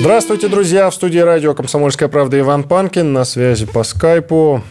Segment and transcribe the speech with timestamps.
[0.00, 0.90] Здравствуйте, друзья!
[0.90, 3.12] В студии радио «Комсомольская правда» Иван Панкин.
[3.12, 4.62] На связи по скайпу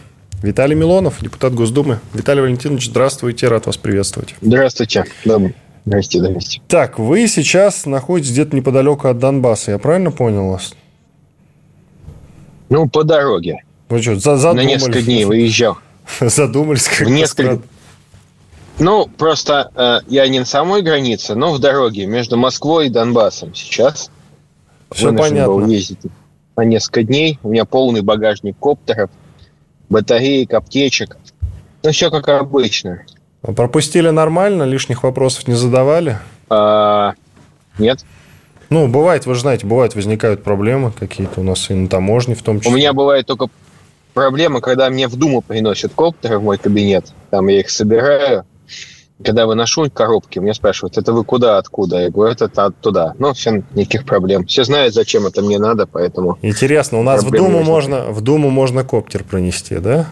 [0.42, 1.98] Виталий Милонов, депутат Госдумы.
[2.12, 4.34] Виталий Валентинович, здравствуйте, рад вас приветствовать.
[4.40, 5.04] Здравствуйте.
[5.24, 5.38] Да,
[5.84, 6.60] здрасте, здрасте.
[6.68, 10.74] Так, вы сейчас находитесь где-то неподалеку от Донбасса, я правильно понял вас?
[12.68, 13.64] Ну, по дороге.
[13.88, 14.66] Вы что, за задумались?
[14.66, 15.78] На несколько дней выезжал.
[16.20, 17.60] Задумались как Несколько...
[18.78, 23.54] Ну, просто э, я не на самой границе, но в дороге между Москвой и Донбассом
[23.54, 24.10] сейчас.
[24.92, 25.54] Все понятно.
[25.54, 25.98] Был ездить
[26.56, 27.38] на несколько дней.
[27.42, 29.10] У меня полный багажник коптеров,
[29.88, 31.16] батареек, аптечек.
[31.82, 33.02] Ну, все как обычно.
[33.42, 34.62] А пропустили нормально?
[34.62, 36.18] Лишних вопросов не задавали?
[36.48, 37.14] А,
[37.78, 38.04] нет.
[38.70, 42.42] Ну, бывает, вы же знаете, бывает, возникают проблемы какие-то у нас и на таможне в
[42.42, 42.72] том числе.
[42.72, 43.48] У меня бывает только
[44.14, 47.12] проблема, когда мне в Думу приносят коптеры в мой кабинет.
[47.30, 48.46] Там я их собираю,
[49.22, 52.00] когда выношу коробки, меня спрашивают, это вы куда, откуда?
[52.00, 53.14] Я говорю, это оттуда.
[53.18, 54.46] Ну, все, никаких проблем.
[54.46, 56.38] Все знают, зачем это мне надо, поэтому...
[56.42, 60.08] Интересно, у нас в Думу, можно, в Думу можно коптер пронести, да?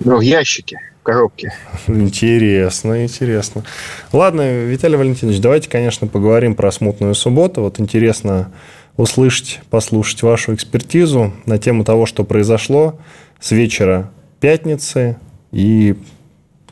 [0.00, 1.52] Ну, в ящике, в коробке.
[1.86, 3.64] Интересно, интересно.
[4.12, 7.62] Ладно, Виталий Валентинович, давайте, конечно, поговорим про смутную субботу.
[7.62, 8.50] Вот интересно
[8.96, 12.98] услышать, послушать вашу экспертизу на тему того, что произошло
[13.38, 15.18] с вечера пятницы
[15.52, 15.96] и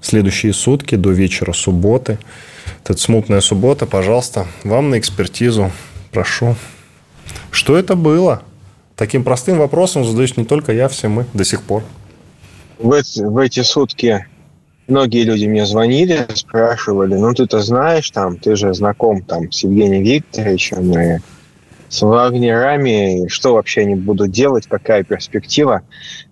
[0.01, 2.19] следующие сутки до вечера субботы.
[2.85, 5.71] Это смутная суббота, пожалуйста, вам на экспертизу.
[6.13, 6.57] Прошу.
[7.51, 8.43] Что это было?
[8.97, 11.83] Таким простым вопросом задаюсь не только я, все мы до сих пор.
[12.79, 14.27] В эти, в эти сутки
[14.87, 20.03] многие люди мне звонили, спрашивали, ну ты-то знаешь, там, ты же знаком там с Евгением
[20.03, 21.19] Викторовичем и
[21.89, 25.83] с вагнерами, что вообще они будут делать, какая перспектива.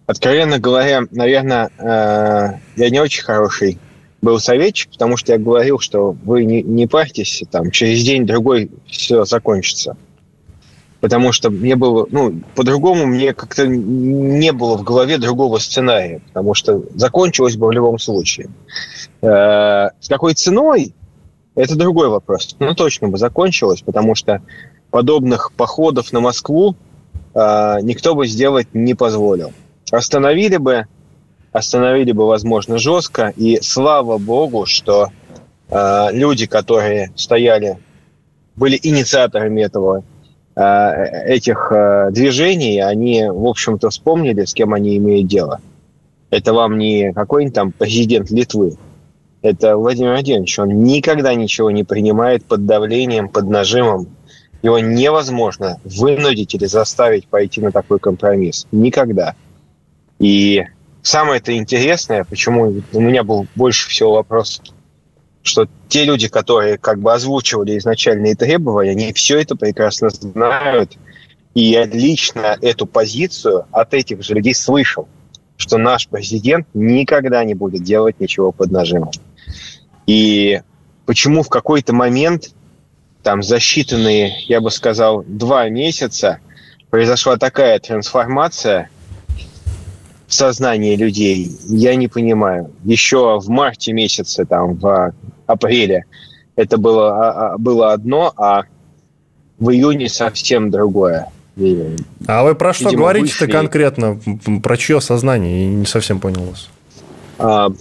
[0.07, 3.79] Откровенно говоря, наверное, э, я не очень хороший
[4.23, 9.25] был советчик, потому что я говорил, что вы не, не парьтесь, там, через день-другой все
[9.25, 9.97] закончится.
[11.01, 16.55] Потому что мне было, ну, по-другому мне как-то не было в голове другого сценария, потому
[16.55, 18.49] что закончилось бы в любом случае.
[19.23, 20.95] Э, с какой ценой,
[21.55, 22.57] это другой вопрос.
[22.59, 24.43] Ну, точно бы закончилось, потому что
[24.97, 26.75] подобных походов на Москву
[27.35, 29.53] э, никто бы сделать не позволил.
[29.91, 30.87] Остановили бы,
[31.53, 33.31] остановили бы, возможно, жестко.
[33.37, 35.09] И слава богу, что
[35.69, 37.77] э, люди, которые стояли,
[38.55, 40.03] были инициаторами этого,
[40.55, 45.61] э, этих э, движений, они, в общем-то, вспомнили, с кем они имеют дело.
[46.31, 48.79] Это вам не какой-нибудь там президент Литвы.
[49.43, 50.59] Это Владимир Владимирович.
[50.59, 54.16] Он никогда ничего не принимает под давлением, под нажимом
[54.67, 58.67] его невозможно вынудить или заставить пойти на такой компромисс.
[58.73, 59.35] Никогда.
[60.19, 60.65] И
[61.03, 64.61] самое это интересное, почему у меня был больше всего вопрос,
[65.43, 70.97] что те люди, которые как бы озвучивали изначальные требования, они все это прекрасно знают.
[71.55, 75.09] И я лично эту позицию от этих же людей слышал,
[75.57, 79.13] что наш президент никогда не будет делать ничего под нажимом.
[80.07, 80.61] И
[81.07, 82.51] почему в какой-то момент
[83.27, 86.39] там за считанные, я бы сказал, два месяца
[86.91, 88.89] произошла такая трансформация
[90.29, 92.71] в сознании людей, я не понимаю.
[92.85, 95.13] Еще в марте месяце, там, в
[95.49, 96.05] апреле
[96.55, 98.63] это было, а, а, было одно, а
[99.59, 101.27] в июне совсем другое.
[102.29, 104.21] А вы про что говорите-то конкретно?
[104.63, 105.65] Про чье сознание?
[105.65, 106.69] Я не совсем понял вас.
[107.41, 107.73] А,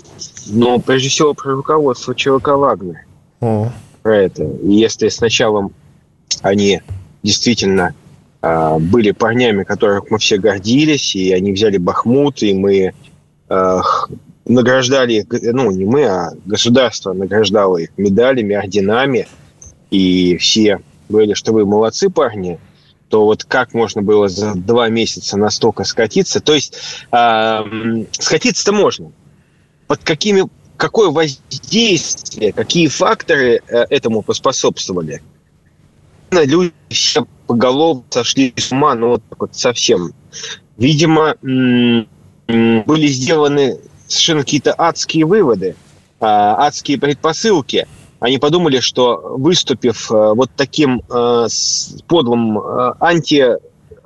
[0.47, 2.97] ну, прежде всего, про руководство ЧВК «Вагнер».
[3.41, 3.71] О
[4.05, 4.43] про это.
[4.43, 5.71] И если сначала
[6.43, 6.79] они
[7.23, 7.95] действительно
[8.43, 12.93] э, были парнями, которых мы все гордились, и они взяли Бахмут, и мы
[13.49, 13.79] э,
[14.45, 19.27] награждали, ну, не мы, а государство награждало их медалями, орденами,
[19.89, 22.59] и все говорили, что вы молодцы, парни,
[23.09, 26.41] то вот как можно было за два месяца настолько скатиться?
[26.41, 26.77] То есть
[27.11, 29.11] э, скатиться-то можно.
[29.87, 30.43] Под какими
[30.77, 35.21] какое воздействие, какие факторы э, этому поспособствовали.
[36.31, 40.13] Люди все поголовно сошли с ума, ну вот, вот совсем.
[40.77, 45.75] Видимо, были сделаны совершенно какие-то адские выводы,
[46.19, 47.87] а, адские предпосылки.
[48.19, 51.47] Они подумали, что выступив э, вот таким э,
[52.07, 52.59] подлым
[52.99, 53.57] анти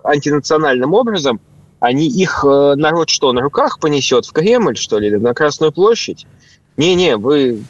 [0.03, 1.39] антинациональным образом,
[1.79, 6.25] они их народ что, на руках понесет в Кремль, что ли, на Красную площадь?
[6.79, 7.61] Не-не, вы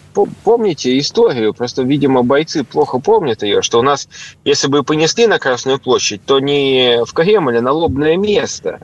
[0.43, 4.07] помните историю, просто, видимо, бойцы плохо помнят ее, что у нас,
[4.45, 8.79] если бы понесли на Красную площадь, то не в Кремль, а на лобное место.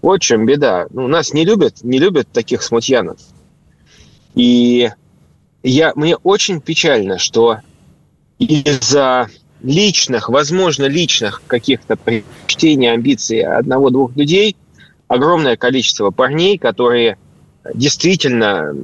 [0.00, 0.86] Вот в чем беда.
[0.88, 3.18] Ну, нас не любят, не любят таких смутьянов.
[4.34, 4.88] И
[5.62, 7.58] я, мне очень печально, что
[8.38, 9.28] из-за
[9.60, 14.56] личных, возможно, личных каких-то предпочтений, амбиций одного-двух людей
[15.08, 17.18] огромное количество парней, которые
[17.74, 18.74] действительно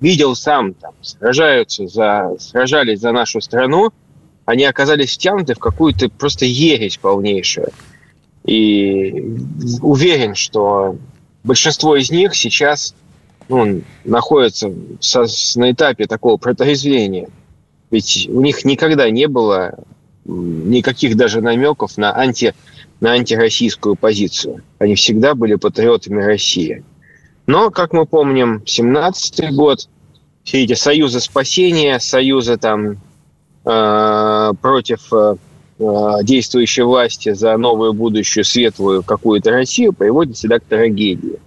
[0.00, 3.90] видел сам, там, сражаются за, сражались за нашу страну,
[4.44, 7.68] они оказались втянуты в какую-то просто ересь полнейшую.
[8.44, 9.36] И
[9.82, 10.96] уверен, что
[11.44, 12.94] большинство из них сейчас
[13.48, 15.26] ну, находятся со,
[15.56, 17.28] на этапе такого протрезвления–
[17.90, 19.74] ведь у них никогда не было
[20.24, 22.54] никаких даже намеков на, анти,
[23.00, 24.62] на антироссийскую позицию.
[24.78, 26.84] Они всегда были патриотами России.
[27.46, 29.88] Но, как мы помним, 17 год,
[30.44, 32.98] все эти союзы спасения, союзы там
[33.64, 35.36] э, против э,
[36.22, 41.38] действующей власти за новую будущую светлую какую-то Россию приводят всегда к трагедии.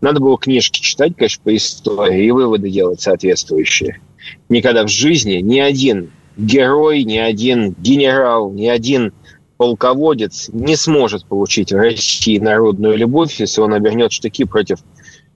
[0.00, 4.00] Надо было книжки читать, конечно, по истории и выводы делать соответствующие
[4.48, 9.12] никогда в жизни ни один герой, ни один генерал, ни один
[9.56, 14.78] полководец не сможет получить в России народную любовь, если он обернет штыки против,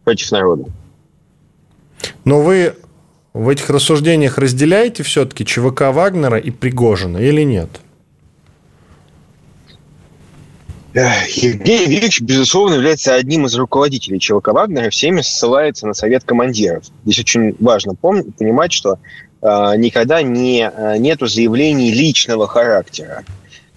[0.05, 0.65] против народа.
[2.25, 2.75] Но вы
[3.33, 7.69] в этих рассуждениях разделяете все-таки ЧВК Вагнера и Пригожина или нет?
[10.95, 16.85] Евгений Викторович, безусловно, является одним из руководителей ЧВК Вагнера, всеми ссылается на совет командиров.
[17.05, 18.99] Здесь очень важно помнить, понимать, что
[19.43, 19.47] э,
[19.77, 23.25] никогда не, э, нету заявлений личного характера.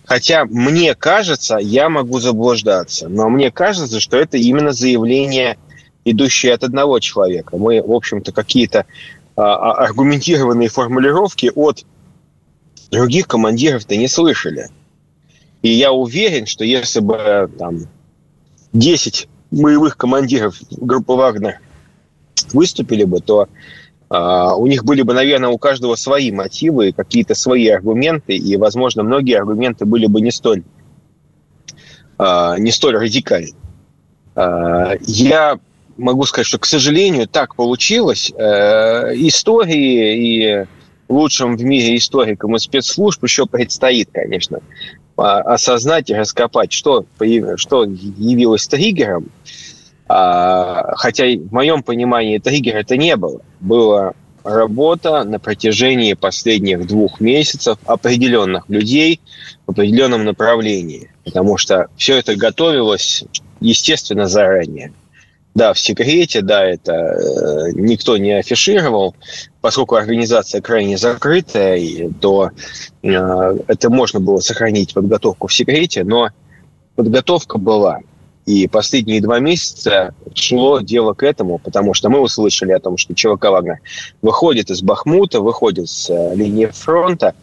[0.06, 5.58] Хотя мне кажется, я могу заблуждаться, но мне кажется, что это именно заявление,
[6.12, 7.58] идущее от одного человека.
[7.58, 11.86] Мы, в общем-то, какие-то э, аргументированные формулировки от
[12.92, 14.70] других командиров-то не слышали.
[15.62, 17.82] И я уверен, что если бы там
[18.74, 21.60] 10 боевых командиров группы Вагнер
[22.54, 23.48] выступили бы, то
[24.10, 29.04] Uh, у них были бы, наверное, у каждого свои мотивы, какие-то свои аргументы, и, возможно,
[29.04, 30.64] многие аргументы были бы не столь,
[32.18, 33.52] uh, не столь радикальны.
[34.34, 35.60] Uh, я
[35.98, 38.32] могу сказать, что, к сожалению, так получилось.
[38.32, 40.66] Истории и
[41.10, 44.60] лучшим в мире историкам и спецслужб еще предстоит, конечно,
[45.16, 47.06] осознать и раскопать, что,
[47.56, 49.32] что явилось триггером.
[50.10, 53.42] А, хотя в моем понимании триггера это не было.
[53.60, 54.14] Была
[54.44, 59.20] работа на протяжении последних двух месяцев определенных людей
[59.66, 61.12] в определенном направлении.
[61.26, 63.26] Потому что все это готовилось,
[63.60, 64.94] естественно, заранее
[65.58, 69.16] да, в секрете, да, это э, никто не афишировал,
[69.60, 72.52] поскольку организация крайне закрытая, то
[73.02, 76.30] э, это можно было сохранить подготовку в секрете, но
[76.96, 78.02] подготовка была.
[78.46, 83.16] И последние два месяца шло дело к этому, потому что мы услышали о том, что
[83.16, 83.80] ЧВК Вагнер
[84.22, 87.34] выходит из Бахмута, выходит с э, линии фронта,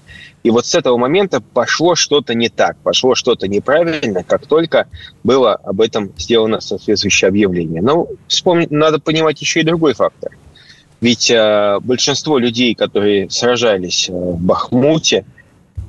[0.44, 4.88] и вот с этого момента пошло что-то не так, пошло что-то неправильно, как только
[5.24, 7.80] было об этом сделано соответствующее объявление.
[7.80, 10.36] Но вспомнить, надо понимать еще и другой фактор.
[11.00, 15.24] Ведь э, большинство людей, которые сражались э, в Бахмуте,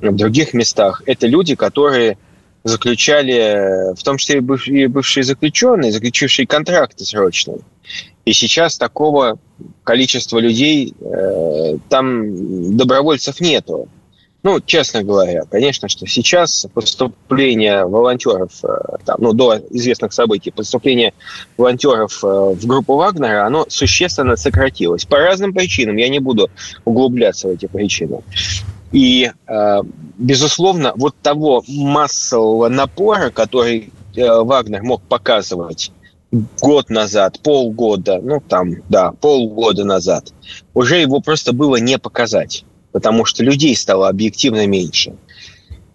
[0.00, 2.16] в других местах, это люди, которые
[2.64, 7.58] заключали, в том числе и бывшие заключенные, заключившие контракты срочные.
[8.24, 9.38] И сейчас такого
[9.84, 13.88] количества людей э, там добровольцев нету.
[14.46, 18.68] Ну, честно говоря, конечно, что сейчас поступление волонтеров, э,
[19.04, 21.14] там, ну, до известных событий, поступление
[21.56, 25.04] волонтеров э, в группу Вагнера, оно существенно сократилось.
[25.04, 26.48] По разным причинам, я не буду
[26.84, 28.20] углубляться в эти причины.
[28.92, 29.82] И, э,
[30.16, 35.90] безусловно, вот того массового напора, который Вагнер мог показывать
[36.60, 40.32] год назад, полгода, ну там, да, полгода назад,
[40.72, 42.64] уже его просто было не показать
[42.96, 45.16] потому что людей стало объективно меньше.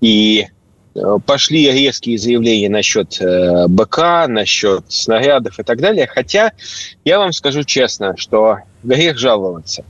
[0.02, 0.46] И
[0.94, 6.06] э, пошли резкие заявления насчет э, БК, насчет снарядов и так далее.
[6.06, 6.52] Хотя
[7.04, 9.84] я вам скажу честно, что грех жаловаться.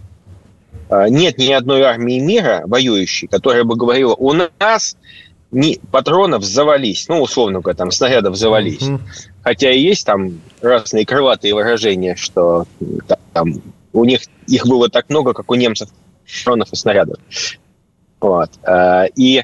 [0.89, 4.95] Э, нет ни одной армии мира воюющей, которая бы говорила, у нас
[5.51, 8.83] не, патронов завались, ну, условно говоря, там, снарядов завались.
[8.83, 9.01] Mm-hmm.
[9.43, 12.67] Хотя и есть там разные крылатые выражения, что
[13.33, 15.89] там, у них их было так много, как у немцев
[16.31, 17.17] патронов и снарядов.
[18.19, 18.51] Вот.
[18.63, 19.43] Э, и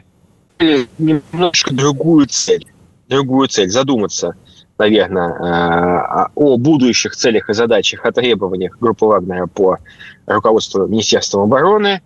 [0.98, 2.66] немножко другую цель.
[3.08, 4.36] Другую цель, задуматься,
[4.78, 9.78] наверное, о будущих целях и задачах, о требованиях группы Вагнера по
[10.26, 12.02] руководству Министерства обороны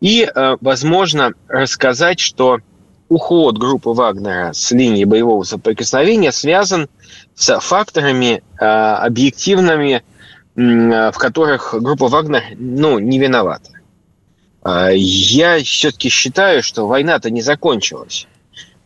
[0.00, 2.60] и, возможно, рассказать, что
[3.08, 6.88] уход группы Вагнера с линии боевого соприкосновения связан
[7.34, 10.02] с факторами объективными,
[10.54, 13.73] в которых группа Вагнер ну, не виновата.
[14.64, 18.26] А, я все-таки считаю, что война-то не закончилась.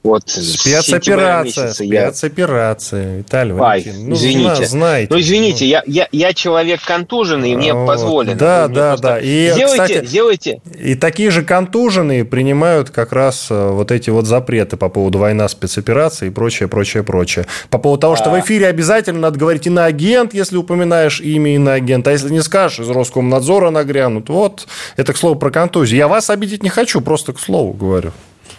[0.08, 3.18] Вот спецоперация, спецоперация, я...
[3.18, 4.64] Виталий Ай, ну, извините.
[4.64, 5.12] Знаете.
[5.12, 7.86] Ну, извините, я, я, я человек контуженный, и мне вот.
[7.86, 8.34] позволено.
[8.34, 9.18] Да, ну, да, да.
[9.18, 10.62] И, сделайте, кстати, сделайте.
[10.82, 15.46] И такие же контуженные принимают как раз э, вот эти вот запреты по поводу война,
[15.46, 17.44] спецоперации и прочее, прочее, прочее.
[17.68, 18.36] По поводу того, что а...
[18.38, 22.88] в эфире обязательно надо говорить иноагент, если упоминаешь имя иноагента, а если не скажешь, из
[22.88, 24.30] Роскомнадзора нагрянут.
[24.30, 25.98] Вот, это к слову про контузию.
[25.98, 28.12] Я вас обидеть не хочу, просто к слову говорю.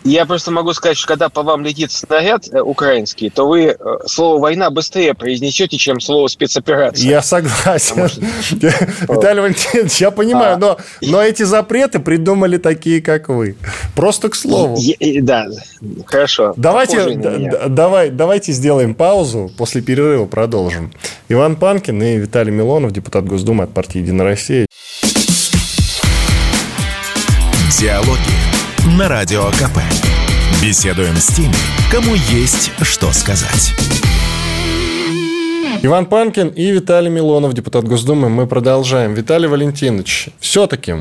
[0.03, 3.75] Я просто могу сказать, что когда по вам летит снаряд э, украинский, то вы э,
[4.05, 7.09] слово «война» быстрее произнесете, чем слово «спецоперация».
[7.09, 7.97] Я согласен.
[8.51, 10.57] Виталий Валентинович, я понимаю, а.
[10.57, 13.57] но, но эти запреты придумали такие, как вы.
[13.95, 14.77] Просто к слову.
[15.21, 15.47] Да,
[16.05, 16.53] хорошо.
[16.55, 17.15] Давайте,
[17.67, 20.93] давай, давайте сделаем паузу, после перерыва продолжим.
[21.27, 24.65] Иван Панкин и Виталий Милонов, депутат Госдумы от партии «Единая Россия».
[27.77, 28.28] Диалоги
[28.99, 29.79] на Радио КП.
[30.61, 31.53] Беседуем с теми,
[31.89, 33.73] кому есть что сказать.
[35.81, 38.27] Иван Панкин и Виталий Милонов, депутат Госдумы.
[38.27, 39.13] Мы продолжаем.
[39.13, 40.95] Виталий Валентинович, все-таки,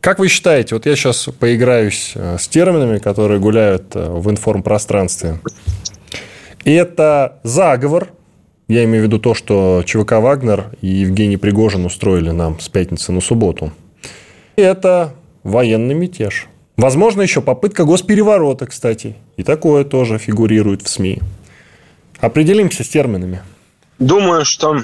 [0.00, 5.38] как вы считаете, вот я сейчас поиграюсь э, с терминами, которые гуляют э, в информпространстве.
[6.64, 8.08] Это заговор,
[8.68, 13.12] я имею в виду то, что ЧВК «Вагнер» и Евгений Пригожин устроили нам с пятницы
[13.12, 13.70] на субботу.
[14.56, 16.46] Это военный мятеж–
[16.78, 19.16] Возможно, еще попытка госпереворота, кстати.
[19.36, 21.18] И такое тоже фигурирует в СМИ.
[22.20, 23.42] Определимся с терминами.
[23.98, 24.76] Думаю, что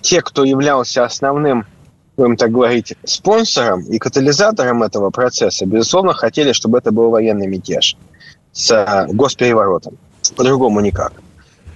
[0.00, 1.66] те, кто являлся основным,
[2.16, 7.96] будем так говорить, спонсором и катализатором этого процесса, безусловно, хотели, чтобы это был военный мятеж
[8.52, 9.98] с а, госпереворотом.
[10.36, 11.14] По-другому никак.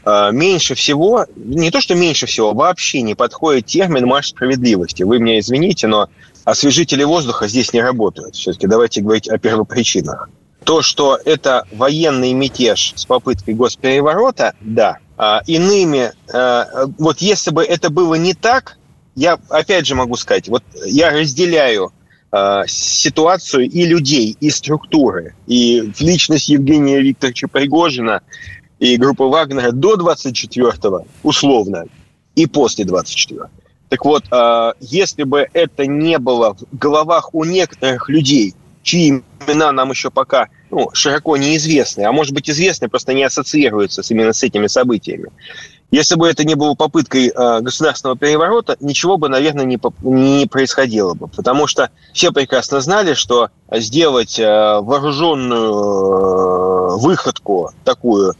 [0.04, 5.02] А, меньше всего, не то, что меньше всего, вообще не подходит термин «марш справедливости».
[5.02, 6.09] Вы меня извините, но
[6.46, 8.36] освежители воздуха здесь не работают.
[8.36, 10.30] Все-таки давайте говорить о первопричинах.
[10.64, 14.98] То, что это военный мятеж с попыткой госпереворота, да.
[15.18, 18.78] А иными, а, вот если бы это было не так,
[19.16, 21.92] я опять же могу сказать, вот я разделяю
[22.30, 28.22] а, ситуацию и людей, и структуры, и личность Евгения Викторовича Пригожина
[28.78, 31.86] и группы Вагнера до 24-го, условно,
[32.36, 33.48] и после 24-го.
[33.88, 39.70] Так вот, а, если бы это не было в головах у некоторых людей, чьи имена
[39.72, 44.32] нам еще пока ну, широко неизвестны, а может быть известны, просто не ассоциируются с, именно
[44.32, 45.30] с этими событиями.
[45.92, 49.78] Если бы это не было попыткой э, государственного переворота, ничего бы, наверное, не,
[50.46, 51.28] происходило бы.
[51.28, 58.34] Потому что все прекрасно знали, что сделать э, вооруженную выходку такую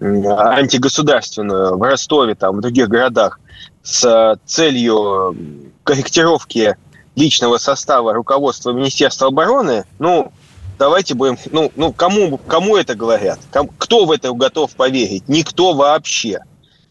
[0.00, 3.40] антигосударственную в Ростове, там, в других городах,
[3.82, 5.36] с целью
[5.82, 6.76] корректировки
[7.16, 10.32] личного состава руководства Министерства обороны, ну,
[10.78, 13.40] давайте будем, ну, ну кому, кому это говорят?
[13.78, 15.28] Кто в это готов поверить?
[15.28, 16.40] Никто вообще.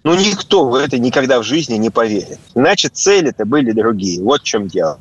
[0.04, 2.40] Ну, никто в это никогда в жизни не поверит.
[2.56, 4.22] Значит, цели-то были другие.
[4.24, 5.00] Вот в чем дело.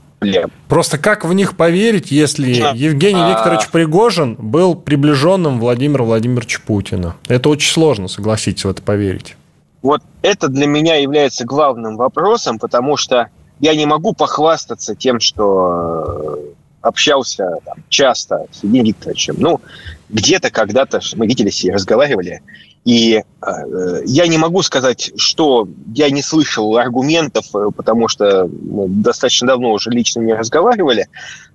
[0.68, 3.30] Просто как в них поверить, если Евгений а...
[3.30, 7.16] Викторович Пригожин был приближенным Владимира Владимировича Путина?
[7.28, 9.37] Это очень сложно, согласитесь, в это поверить.
[9.83, 13.28] Вот это для меня является главным вопросом, потому что
[13.61, 19.37] я не могу похвастаться тем, что э, общался там, часто с Евгением Викторовичем.
[19.38, 19.61] Ну,
[20.08, 22.42] где-то когда-то мы виделись и разговаривали.
[22.84, 28.88] И э, я не могу сказать, что я не слышал аргументов, э, потому что мы
[28.88, 31.08] достаточно давно уже лично не разговаривали.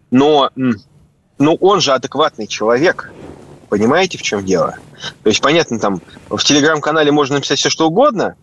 [0.10, 3.12] Но ну, он же адекватный человек.
[3.70, 4.75] Понимаете, в чем дело?
[5.24, 8.36] То есть, понятно, там в телеграм-канале можно написать все, что угодно,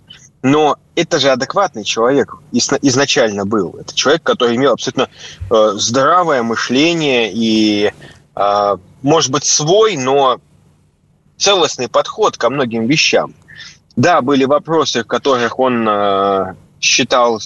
[0.42, 3.76] но это же адекватный человек изначально был.
[3.78, 5.08] Это человек, который имел абсолютно
[5.50, 7.92] э, здравое мышление и,
[9.02, 10.40] может быть, свой, но
[11.36, 13.34] целостный подход ко многим вещам.
[13.96, 17.40] Да, были вопросы, в которых он э, считал,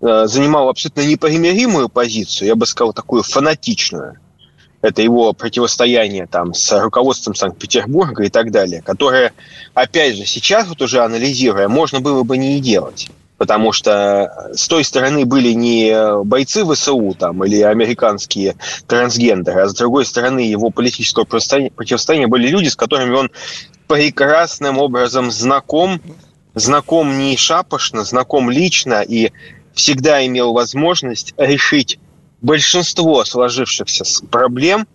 [0.00, 4.18] э, занимал абсолютно непримиримую позицию, я бы сказал, такую фанатичную
[4.82, 9.32] это его противостояние там с руководством Санкт-Петербурга и так далее, которое,
[9.74, 13.08] опять же, сейчас вот уже анализируя, можно было бы не делать.
[13.38, 19.74] Потому что с той стороны были не бойцы ВСУ там, или американские трансгендеры, а с
[19.74, 23.30] другой стороны его политического противостояния были люди, с которыми он
[23.88, 26.00] прекрасным образом знаком,
[26.54, 29.32] знаком не шапошно, знаком лично и
[29.74, 31.98] всегда имел возможность решить
[32.40, 34.86] большинство сложившихся проблем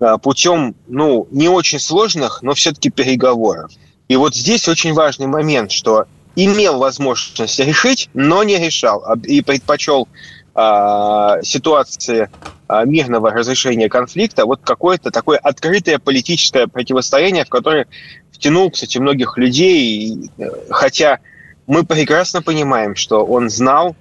[0.00, 3.70] а, путем, ну, не очень сложных, но все-таки переговоров.
[4.08, 10.08] И вот здесь очень важный момент, что имел возможность решить, но не решал и предпочел
[10.54, 12.30] э, ситуации
[12.68, 17.86] э, мирного разрешения конфликта вот какое-то такое открытое политическое противостояние, в которое
[18.30, 21.20] втянул, кстати, многих людей, э, хотя
[21.66, 23.94] мы прекрасно понимаем, что он знал,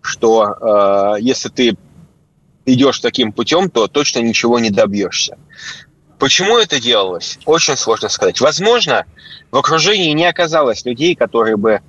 [0.00, 1.76] что э, если ты
[2.64, 5.36] идешь таким путем, то точно ничего не добьешься.
[6.22, 7.40] Почему это делалось?
[7.46, 8.40] Очень сложно сказать.
[8.40, 9.06] Возможно,
[9.50, 11.80] в окружении не оказалось людей, которые бы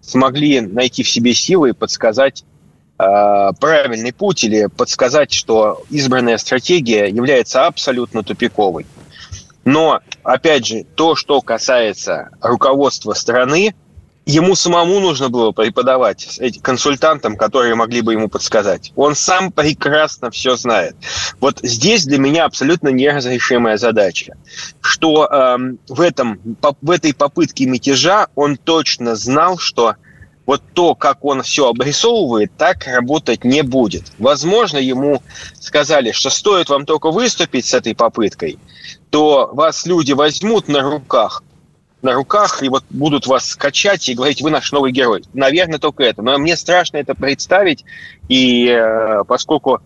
[0.00, 2.44] смогли найти в себе силы и подсказать
[2.98, 3.04] э,
[3.60, 8.86] правильный путь или подсказать, что избранная стратегия является абсолютно тупиковой.
[9.66, 13.74] Но, опять же, то, что касается руководства страны,
[14.26, 18.92] ему самому нужно было преподавать этим консультантам, которые могли бы ему подсказать.
[18.96, 20.96] Он сам прекрасно все знает.
[21.40, 24.36] Вот здесь для меня абсолютно неразрешимая задача,
[24.80, 25.56] что э,
[25.88, 26.40] в, этом,
[26.80, 29.96] в этой попытке мятежа он точно знал, что
[30.46, 34.12] вот то, как он все обрисовывает, так работать не будет.
[34.18, 35.22] Возможно, ему
[35.58, 38.58] сказали, что стоит вам только выступить с этой попыткой,
[39.10, 41.42] то вас люди возьмут на руках,
[42.04, 45.24] на руках и вот будут вас скачать и говорить, вы наш новый герой.
[45.32, 46.22] Наверное, только это.
[46.22, 47.84] Но мне страшно это представить,
[48.28, 49.80] и э, поскольку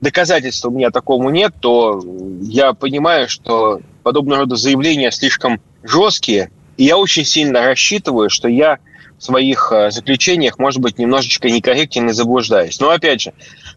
[0.00, 2.00] доказательств у меня такому нет, то
[2.42, 8.78] я понимаю, что подобного рода заявления слишком жесткие, и я очень сильно рассчитываю, что я
[9.18, 12.78] в своих э, заключениях, может быть, немножечко некорректен и заблуждаюсь.
[12.80, 13.32] Но, опять же,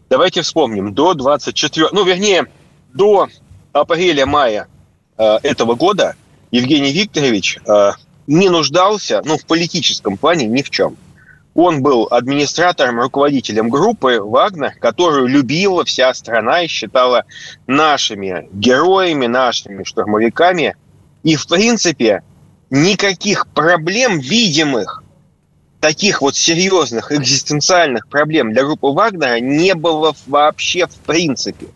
[0.08, 1.88] давайте вспомним, до 24...
[1.92, 2.46] Ну, вернее,
[2.94, 3.28] до
[3.72, 4.68] апреля-мая
[5.16, 6.14] э, этого года–
[6.50, 7.92] Евгений Викторович э,
[8.26, 10.96] не нуждался, ну, в политическом плане ни в чем.
[11.54, 17.24] Он был администратором, руководителем группы «Вагнер», которую любила вся страна и считала
[17.66, 20.76] нашими героями, нашими штурмовиками.
[21.24, 22.22] И, в принципе,
[22.70, 25.02] никаких проблем видимых,
[25.80, 31.66] таких вот серьезных экзистенциальных проблем для группы Вагнера не было вообще в принципе.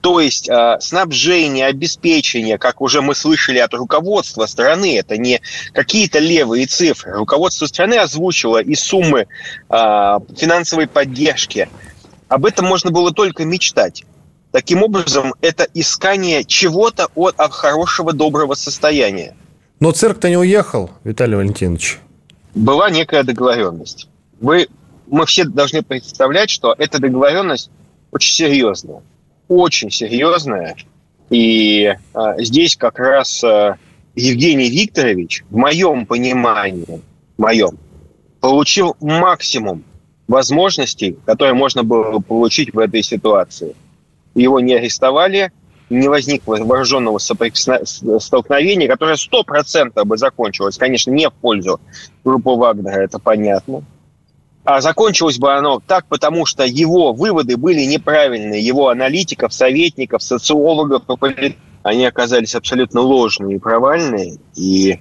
[0.00, 5.40] То есть э, снабжение, обеспечение, как уже мы слышали от руководства страны, это не
[5.72, 7.12] какие-то левые цифры.
[7.14, 9.26] Руководство страны озвучило и суммы э,
[10.36, 11.68] финансовой поддержки.
[12.28, 14.04] Об этом можно было только мечтать.
[14.52, 19.34] Таким образом, это искание чего-то от, от хорошего, доброго состояния.
[19.80, 21.98] Но цирк-то не уехал, Виталий Валентинович.
[22.54, 24.08] Была некая договоренность.
[24.40, 24.68] Вы,
[25.08, 27.70] мы все должны представлять, что эта договоренность
[28.12, 29.02] очень серьезная
[29.48, 30.76] очень серьезная.
[31.30, 33.76] И а, здесь как раз а,
[34.14, 37.02] Евгений Викторович, в моем понимании,
[37.36, 37.78] в моем,
[38.40, 39.84] получил максимум
[40.26, 43.74] возможностей, которые можно было получить в этой ситуации.
[44.34, 45.52] Его не арестовали,
[45.90, 51.80] не возникло вооруженного столкновения, которое сто процентов бы закончилось, конечно, не в пользу
[52.24, 53.82] группы Вагнера, это понятно.
[54.68, 58.60] А закончилось бы оно так, потому что его выводы были неправильные.
[58.62, 61.04] Его аналитиков, советников, социологов,
[61.82, 64.36] они оказались абсолютно ложные и провальные.
[64.56, 65.00] И,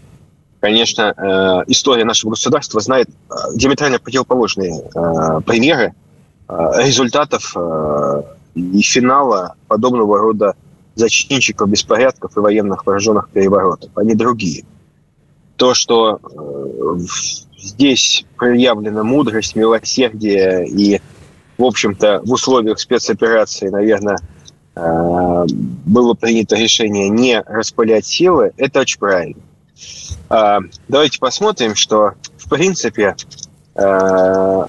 [0.62, 5.94] конечно, э, история нашего государства знает э, диаметрально противоположные э, примеры
[6.48, 7.54] результатов
[8.56, 10.56] и финала подобного рода
[10.96, 13.90] зачинщиков беспорядков и военных вооруженных переворотов.
[13.96, 14.64] Они другие.
[15.58, 16.22] То, что
[17.58, 21.02] здесь проявлена мудрость, милосердие и,
[21.58, 24.18] в общем-то, в условиях спецоперации, наверное,
[24.76, 25.46] э,
[25.86, 29.42] было принято решение не распылять силы, это очень правильно.
[30.30, 33.16] А, давайте посмотрим, что, в принципе,
[33.76, 34.66] э,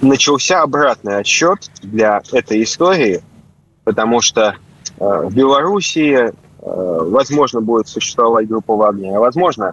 [0.00, 3.22] начался обратный отсчет для этой истории,
[3.84, 4.56] потому что
[4.98, 6.32] э, в Белоруссии,
[6.62, 9.72] возможно, будет существовать группа Вагнера, возможно,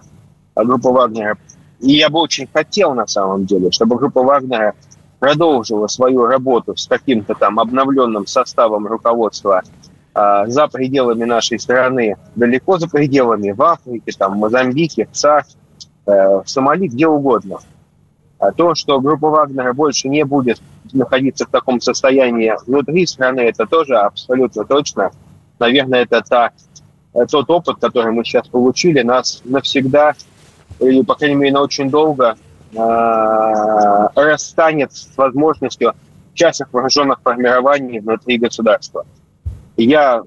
[0.56, 1.36] группа Вагнера
[1.80, 4.74] и я бы очень хотел, на самом деле, чтобы группа Вагнера
[5.18, 9.62] продолжила свою работу с каким-то там обновленным составом руководства
[10.14, 15.44] э, за пределами нашей страны, далеко за пределами, в Африке, там, в Мозамбике, в ЦАР,
[16.06, 17.58] э, в Сомали, где угодно.
[18.38, 20.60] А то, что группа Вагнера больше не будет
[20.92, 25.10] находиться в таком состоянии внутри страны, это тоже абсолютно точно.
[25.58, 26.50] Наверное, это та,
[27.26, 30.14] тот опыт, который мы сейчас получили, нас навсегда
[30.80, 32.36] или, по крайней мере, на очень долго
[32.72, 35.94] э, расстанет с возможностью
[36.34, 39.04] частных вооруженных формирований внутри государства.
[39.76, 40.22] Я,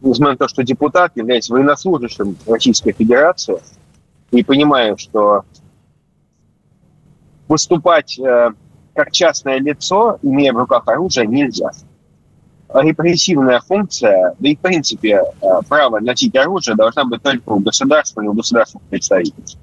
[0.00, 3.58] несмотря на то, что депутат, являюсь военнослужащим Российской Федерации,
[4.30, 5.44] и понимаю, что
[7.48, 8.50] выступать э,
[8.94, 11.70] как частное лицо, имея в руках оружие, нельзя.
[12.74, 18.20] Репрессивная функция, да и в принципе э, право носить оружие должна быть только у государства
[18.20, 19.58] и у государственных представительств.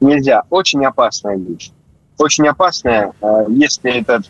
[0.00, 0.44] Нельзя.
[0.48, 1.70] Очень опасная вещь.
[2.16, 4.22] Очень опасная, э, если это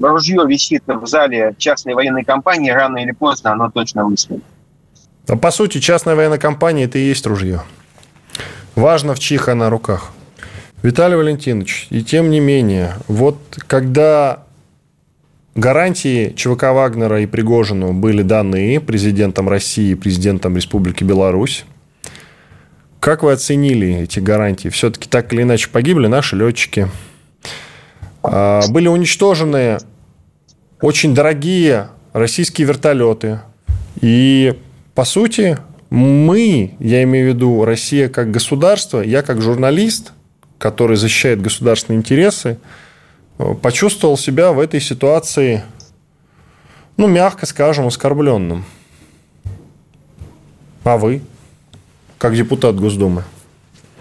[0.00, 4.42] ружье висит в зале частной военной компании, рано или поздно оно точно выстрелит.
[5.28, 7.62] А по сути, частная военная компания– это и есть ружье.
[8.74, 10.10] Важно, в чьих она руках.
[10.82, 14.42] Виталий Валентинович, и тем не менее, вот когда
[15.54, 21.64] гарантии ЧВК Вагнера и Пригожину были даны президентом России и президентом Республики Беларусь,
[23.02, 24.68] как вы оценили эти гарантии?
[24.68, 26.86] Все-таки так или иначе погибли наши летчики.
[28.22, 29.78] А, были уничтожены
[30.80, 33.40] очень дорогие российские вертолеты.
[34.00, 34.54] И,
[34.94, 35.58] по сути,
[35.90, 40.12] мы, я имею в виду Россия как государство, я как журналист,
[40.58, 42.58] который защищает государственные интересы,
[43.62, 45.62] почувствовал себя в этой ситуации,
[46.96, 48.64] ну, мягко скажем, оскорбленным.
[50.84, 51.22] А вы,
[52.18, 53.24] как депутат Госдумы?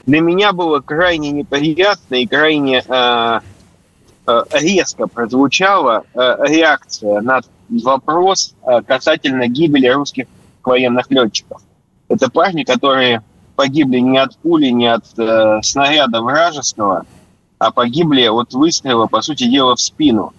[0.06, 3.40] Для меня было крайне неприятно и крайне э,
[4.28, 10.26] э, резко прозвучала э, реакция на вопрос э, касательно гибели русских
[10.64, 11.62] военных летчиков.
[12.10, 13.22] Это парни, которые
[13.56, 17.06] погибли не от пули, не от э, снаряда вражеского,
[17.62, 20.34] а погибли от выстрела, по сути дела, в спину.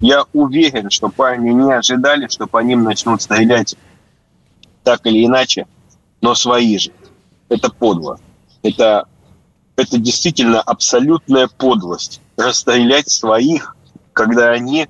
[0.00, 3.76] Я уверен, что парни не ожидали, что по ним начнут стрелять
[4.82, 5.66] так или иначе,
[6.22, 6.90] но свои же.
[7.50, 8.18] Это подло.
[8.62, 9.04] Это,
[9.76, 12.22] это действительно абсолютная подлость.
[12.38, 13.76] Расстрелять своих,
[14.14, 14.84] когда они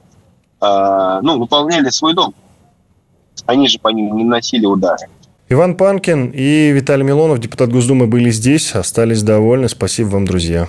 [0.61, 2.33] э, ну, выполняли свой дом.
[3.47, 5.09] Они же по ним не носили удары.
[5.49, 9.69] Иван Панкин и Виталий Милонов, депутат Госдумы, были здесь, остались довольны.
[9.69, 10.69] Спасибо вам, друзья.